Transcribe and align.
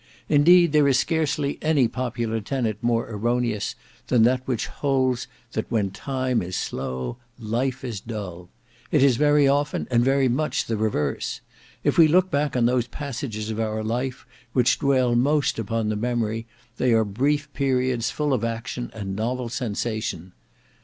Indeed 0.29 0.71
there 0.71 0.87
is 0.87 0.97
scarcely 0.97 1.59
any 1.61 1.87
popular 1.87 2.41
tenet 2.41 2.77
more 2.81 3.07
erroneous 3.07 3.75
than 4.07 4.23
that 4.23 4.41
which 4.47 4.65
holds 4.65 5.27
that 5.51 5.69
when 5.69 5.91
time 5.91 6.41
is 6.41 6.55
slow, 6.55 7.17
life 7.37 7.83
is 7.83 8.01
dull. 8.01 8.49
It 8.91 9.03
is 9.03 9.17
very 9.17 9.47
often 9.47 9.87
and 9.91 10.03
very 10.03 10.27
much 10.27 10.65
the 10.65 10.75
reverse. 10.75 11.41
If 11.83 11.99
we 11.99 12.07
look 12.07 12.31
back 12.31 12.57
on 12.57 12.65
those 12.65 12.87
passages 12.87 13.51
of 13.51 13.59
our 13.59 13.83
life 13.83 14.25
which 14.53 14.79
dwell 14.79 15.13
most 15.13 15.59
upon 15.59 15.89
the 15.89 15.95
memory, 15.95 16.47
they 16.77 16.93
are 16.93 17.05
brief 17.05 17.53
periods 17.53 18.09
full 18.09 18.33
of 18.33 18.43
action 18.43 18.89
and 18.95 19.15
novel 19.15 19.49
sensation. 19.49 20.31